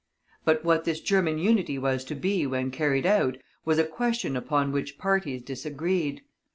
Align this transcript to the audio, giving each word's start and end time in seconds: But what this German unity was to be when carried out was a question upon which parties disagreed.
But 0.45 0.65
what 0.65 0.83
this 0.83 0.99
German 0.99 1.37
unity 1.37 1.77
was 1.77 2.03
to 2.05 2.15
be 2.15 2.47
when 2.47 2.71
carried 2.71 3.05
out 3.05 3.37
was 3.65 3.77
a 3.77 3.83
question 3.85 4.35
upon 4.35 4.71
which 4.71 4.97
parties 4.97 5.43
disagreed. 5.43 6.23